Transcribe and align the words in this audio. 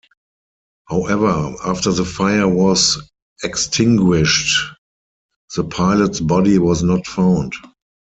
However, 0.89 1.53
after 1.63 1.91
the 1.91 2.05
fire 2.05 2.47
was 2.47 2.97
extinguished, 3.43 4.65
the 5.55 5.63
pilot's 5.63 6.19
body 6.19 6.57
was 6.57 6.81
not 6.81 7.05
found. 7.05 7.53